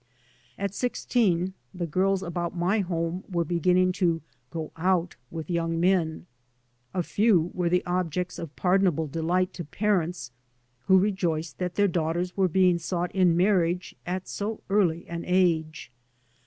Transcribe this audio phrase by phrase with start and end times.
[0.57, 6.25] At sixteen the girls about my home were beginning to "go out" with young men;
[6.91, 10.31] a few were the objects of pardonable delight to parents
[10.87, 15.91] who rejoiced that their daughters were being sought in marriage at so early an age.